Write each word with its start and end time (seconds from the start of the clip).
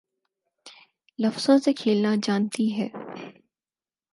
لفظوں 1.19 1.57
سے 1.57 1.73
کھیلنا 1.73 2.13
جانتی 2.23 2.71
ہے 2.73 2.87